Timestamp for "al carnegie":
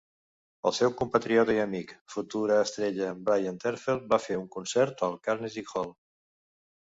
5.11-5.67